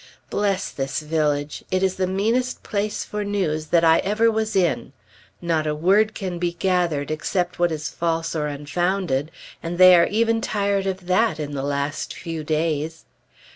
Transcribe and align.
Bless 0.31 0.71
this 0.71 0.99
village! 0.99 1.63
It 1.69 1.83
is 1.83 1.97
the 1.97 2.07
meanest 2.07 2.63
place 2.63 3.03
for 3.03 3.23
news 3.23 3.67
that 3.67 3.83
I 3.83 3.99
ever 3.99 4.31
was 4.31 4.55
in. 4.55 4.93
Not 5.43 5.67
a 5.67 5.75
word 5.75 6.15
can 6.15 6.39
be 6.39 6.53
gathered, 6.53 7.11
except 7.11 7.59
what 7.59 7.71
is 7.71 7.89
false 7.89 8.35
or 8.35 8.47
unfounded; 8.47 9.29
and 9.61 9.77
they 9.77 9.93
are 9.95 10.07
even 10.07 10.41
tired 10.41 10.87
of 10.87 11.05
that, 11.05 11.39
in 11.39 11.51
the 11.51 11.61
last 11.61 12.15
few 12.15 12.43
days. 12.43 13.05